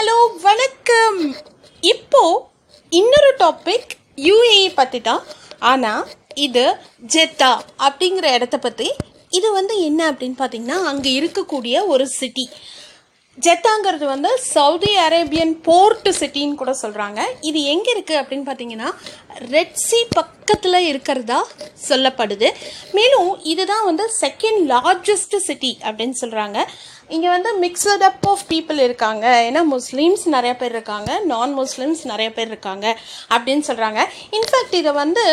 Hello 0.00 0.28
வணக்கம். 0.42 1.18
இப்போ 1.82 2.20
இன்னொரு 2.92 3.30
டாபிக் 3.38 3.90
யூஏஇ 4.18 4.74
பற்றி 4.74 5.00
தான் 5.00 5.22
ஆனால் 5.60 6.04
இது 6.34 6.62
ஜெத்தா 7.14 7.50
அப்படிங்கிற 7.78 8.32
இடத்த 8.32 8.58
பற்றி 8.58 8.88
இது 9.32 9.52
வந்து 9.52 9.74
என்ன 9.80 10.12
அப்படின்னு 10.12 10.38
பார்த்தீங்கன்னா 10.38 10.78
அங்கே 10.82 11.10
இருக்கக்கூடிய 11.20 11.86
ஒரு 11.86 12.06
சிட்டி 12.08 12.46
ஜெத்தாங்கிறது 13.46 14.06
வந்து 14.12 14.30
சவுதி 14.54 14.92
அரேபியன் 15.06 15.52
போர்ட் 15.66 16.08
சிட்டின்னு 16.20 16.60
கூட 16.62 16.72
சொல்கிறாங்க 16.82 17.20
இது 17.48 17.60
எங்கே 17.72 17.90
இருக்குது 17.94 18.20
அப்படின்னு 18.20 18.46
பார்த்தீங்கன்னா 18.48 18.88
ரெட்ஸி 19.54 20.00
பக்கத்தில் 20.18 20.86
இருக்கிறதா 20.90 21.40
சொல்லப்படுது. 21.88 22.48
மேலும் 22.96 23.30
இதுதான் 23.52 23.84
வந்து 23.90 24.06
செகண்ட் 24.22 24.62
லார்ஜஸ்ட் 24.72 25.36
சிட்டி 25.48 25.72
அப்படின்னு 25.86 26.16
சொல்கிறாங்க 26.22 26.58
இங்கே 27.14 27.28
வந்து 27.36 27.50
மிக்சட் 27.62 28.04
அப் 28.08 28.26
ஆஃப் 28.32 28.44
பீப்புள் 28.50 28.80
இருக்காங்க. 28.86 29.26
ஏன்னா 29.48 29.62
முஸ்லீம்ஸ் 29.76 30.26
நிறைய 30.36 30.52
பேர் 30.60 30.74
இருக்காங்க 30.76 31.12
நான் 31.30 31.56
முஸ்லீம்ஸ் 31.62 32.04
நிறைய 32.12 32.28
பேர் 32.36 32.50
இருக்காங்க 32.54 32.86
அப்படின்னு 33.36 33.64
சொல்கிறாங்க 33.70 34.02
இன்ஃபேக்ட் 34.38 34.76
இதை 34.82 34.92
வந்து 35.02 35.24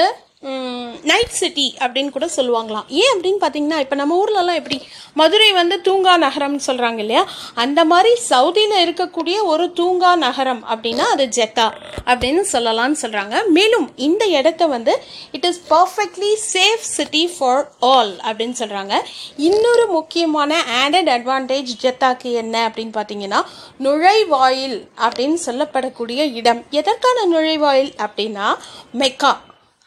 நைட் 1.03 1.29
சிட்டி 1.29 1.75
அப்படின்னு 1.79 2.09
கூட 2.09 2.25
சொல்லுவாங்களாம். 2.35 2.87
ஏன் 2.87 3.17
அப்படின்னு 3.17 3.43
பார்த்தீங்கன்னா 3.43 3.79
இப்போ 3.79 3.95
நம்ம 3.95 4.23
ஊர்லலாம் 4.23 4.55
எப்படி? 4.55 4.81
மதுரை 5.13 5.51
வந்து 5.51 5.81
தூங்கா 5.81 6.17
நகரம்னு 6.17 6.59
சொல்கிறாங்க 6.67 6.97
இல்லையா? 6.97 7.27
அந்த 7.53 7.85
மாதிரி 7.85 8.21
சவுதியில் 8.29 8.75
இருக்கக்கூடிய 8.85 9.43
ஒரு 9.43 9.73
தூங்கா 9.73 10.15
நகரம் 10.15 10.63
அப்படின்னா 10.69 11.05
அது 11.13 11.25
ஜெத்தா 11.25 11.71
அப்படின்னு 12.05 12.43
சொல்லலாம்னு 12.51 12.97
சொல்கிறாங்க 13.01 13.45
மேலும் 13.47 13.91
இந்த 13.95 14.25
இடத்த 14.25 14.65
வந்து 14.67 15.03
it 15.31 15.45
is 15.45 15.61
perfectly 15.69 16.31
safe 16.53 16.85
city 16.97 17.27
for 17.39 17.71
all 17.79 18.13
அப்படின்னு 18.23 18.55
சொல்கிறாங்க 18.59 18.93
இன்னொரு 19.37 19.87
முக்கியமான 19.87 20.63
ஆடட் 20.85 21.11
அட்வான்டேஜ் 21.17 21.73
ஜெத்தாக்கு 21.81 22.31
என்ன 22.33 22.69
அப்படின்னு 22.69 22.95
பார்த்தீங்கன்னா 22.99 23.41
நுழைவாயில் 23.79 24.87
அப்படின்னு 24.97 25.37
சொல்லப்படக்கூடிய 25.45 26.33
இடம். 26.33 26.63
எதற்கான 26.69 27.25
நுழைவாயில் 27.25 27.93
அப்படின்னா 28.07 28.55
மெக்கா. 28.93 29.33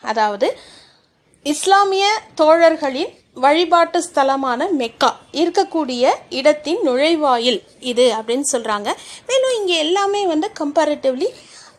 அதாவது 0.05 0.49
இஸ்லாமிய 1.47 2.07
தோழர்களின் 2.35 3.13
வழிபாட்டு 3.35 3.99
ஸ்தலமான 4.03 4.67
மெக்கா 4.73 5.11
இருக்கக்கூடிய 5.33 6.05
இடத்தின் 6.31 6.81
நுழைவாயில் 6.83 7.61
இது 7.81 8.07
அப்படின்னு 8.13 8.47
சொல்கிறாங்க 8.53 8.89
மேலும் 9.27 9.55
இங்கே 9.61 9.77
எல்லாமே 9.79 10.27
வந்து 10.27 10.49
கம்பேரிட்டிவ்லி 10.59 11.29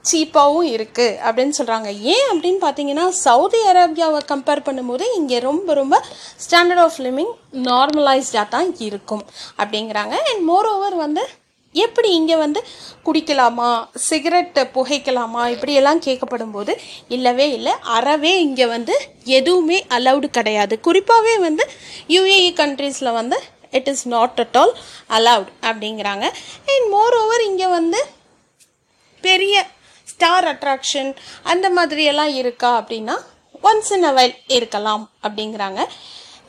சீப்பாகவும் 0.06 0.70
இருக்குது 0.72 1.18
அப்படின்னு 1.24 1.54
சொல்கிறாங்க 1.58 1.90
ஏன் 2.14 2.28
அப்படின்னு 2.32 2.60
பார்த்தீங்கன்னா 2.62 3.10
சவுதி 3.10 3.60
அரேபியாவை 3.68 4.22
கம்பேர் 4.28 4.66
பண்ணும்போது 4.66 5.06
இங்கே 5.16 5.40
ரொம்ப 5.40 5.74
ரொம்ப 5.74 5.96
ஸ்டாண்டர்ட் 6.46 6.80
ஆஃப் 6.80 7.00
லிவிங் 7.00 7.34
நார்மலைஸ்டாக 7.64 8.48
தான் 8.50 8.76
இருக்கும் 8.80 9.24
அப்படிங்கிறாங்க. 9.58 10.16
அண்ட் 10.30 10.44
மோர் 10.44 10.66
ஓவர் 10.66 10.96
வந்து 10.96 11.24
எப்படி 11.74 12.10
இங்கே 12.14 12.36
வந்து 12.36 12.62
குடிக்கலாமா? 13.06 13.70
சிகரெட் 14.08 14.60
புகைக்கலாமா? 14.74 15.44
இப்படியெல்லாம் 15.48 16.02
கேட்கப்படும் 16.02 16.52
போது 16.52 16.74
இல்லவே 17.08 17.48
இல்லை. 17.52 17.74
அறவே 17.82 18.34
இங்கே 18.42 18.66
வந்து 18.66 18.96
எதுவுமே 19.24 19.86
அலௌடு 19.90 20.26
கிடையாது. 20.26 20.80
குறிப்பாகவே 20.88 21.38
வந்து 21.40 21.66
யூஏஇ 22.08 22.52
கண்ட்ரீஸில் 22.62 23.18
வந்து 23.20 23.40
it 23.72 23.88
is 23.88 24.08
not 24.08 24.40
at 24.44 24.58
all 24.62 24.74
allowed 25.18 25.52
அப்படிங்கிறாங்க. 25.62 26.26
அண்ட் 26.72 26.88
மோர் 26.90 27.18
ஓவர் 27.22 27.44
இங்கே 27.50 27.68
வந்து 27.68 28.02
பெரிய 29.22 29.56
ஸ்டார் 30.08 30.46
அட்ராக்ஷன் 30.46 31.16
அந்த 31.44 31.70
மாதிரியெல்லாம் 31.70 32.34
இருக்கா 32.42 32.72
அப்படின்னா 32.82 33.16
ஒன்ஸ் 33.64 33.92
இன் 33.96 34.04
அ 34.04 34.12
வைல் 34.12 34.36
இருக்கலாம் 34.48 35.10
அப்படிங்கிறாங்க. 35.24 35.82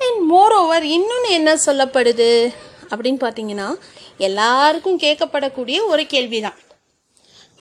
அண்ட் 0.04 0.20
மோர் 0.32 0.52
ஓவர் 0.52 0.84
இன்னொன்று 0.84 1.30
என்ன 1.30 1.54
சொல்லப்படுது? 1.66 2.52
அப்படின்னு 2.92 3.22
பார்த்தீங்கன்னா 3.26 3.70
எல்லாருக்கும் 4.28 5.00
கேட்கப்படக்கூடிய 5.06 5.78
ஒரு 5.94 6.04
கேள்வி 6.14 6.40
தான் 6.48 6.58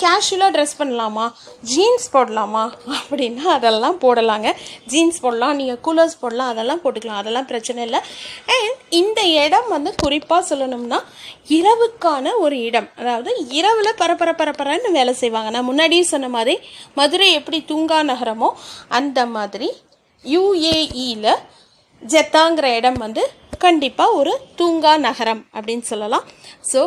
கேஷுவலாக 0.01 0.53
ட்ரெஸ் 0.53 0.77
பண்ணலாமா? 0.79 1.23
ஜீன்ஸ் 1.71 2.05
போடலாமா? 2.13 2.61
அப்படின்னா 2.99 3.43
அதெல்லாம் 3.55 3.97
போடலாங்க. 4.03 4.49
ஜீன்ஸ் 4.91 5.19
போடலாம் 5.23 5.57
நீங்கள் 5.59 5.79
கூலர்ஸ் 5.87 6.15
போடலாம் 6.21 6.51
அதெல்லாம் 6.53 6.81
போட்டுக்கலாம். 6.83 7.19
அதெல்லாம் 7.21 7.47
பிரச்சனை 7.51 7.81
இல்லை. 7.87 7.99
அண்ட் 8.55 8.79
இந்த 9.01 9.21
இடம் 9.43 9.67
வந்து 9.75 9.91
குறிப்பாக 10.03 10.47
சொல்லணும்னா 10.49 10.99
இரவுக்கான 11.57 12.33
ஒரு 12.43 12.57
இடம். 12.67 12.89
அதாவது 13.01 13.33
இரவில் 13.59 13.99
பரபர 14.01 14.31
பரபரன்னு 14.41 14.91
வேலை 14.99 15.13
செய்வாங்க. 15.21 15.51
நான் 15.55 15.69
முன்னாடியே 15.69 16.05
சொன்ன 16.13 16.29
மாதிரி 16.37 16.55
மதுரை 17.01 17.27
எப்படி 17.39 17.59
தூங்கா 17.71 17.99
நகரமோ 18.11 18.51
அந்த 18.99 19.25
மாதிரி 19.35 19.69
யூஏஇயில் 20.25 21.33
ஜெத்தாங்கிற 22.01 22.67
இடம் 22.79 22.99
வந்து 23.05 23.23
கண்டிப்பாக 23.63 24.17
ஒரு 24.19 24.33
தூங்கா 24.59 24.93
நகரம் 25.07 25.41
அப்படின்னு 25.55 25.85
சொல்லலாம். 25.91 26.27
ஸோ 26.71 26.81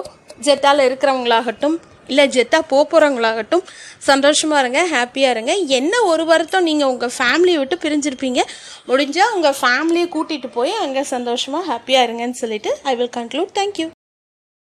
ஜெட்டாவில் 0.47 0.87
இருக்கிறவங்களாகட்டும் 0.89 1.77
இல்லை 2.11 2.25
ஜெத்தா 2.35 2.59
போக 2.71 2.83
போகிறவங்களாகட்டும் 2.91 3.65
சந்தோஷமாக 4.09 4.63
இருங்க 4.63 4.81
ஹாப்பியாக 4.95 5.35
இருங்க. 5.35 5.53
என்ன 5.79 6.03
ஒரு 6.13 6.25
வருத்தம் 6.33 6.69
நீங்கள் 6.69 6.91
உங்கள் 6.93 7.15
ஃபேமிலியை 7.19 7.61
விட்டு 7.63 7.79
பிரிஞ்சிருப்பீங்க. 7.85 8.43
முடிஞ்சால் 8.91 9.35
உங்கள் 9.37 9.59
ஃபேமிலியை 9.63 10.09
கூட்டிகிட்டு 10.17 10.51
போய் 10.59 10.75
அங்கே 10.85 11.05
சந்தோஷமாக 11.15 11.69
ஹாப்பியாக 11.73 12.07
இருங்கன்னு 12.09 12.41
சொல்லிவிட்டு 12.45 12.73
ஐ 12.93 12.95
வில் 13.01 13.15
கன்க்ளூட் 13.19 13.55
தேங்க்யூ 13.61 13.89